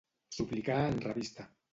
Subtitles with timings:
[0.37, 1.47] Suplicar en revista.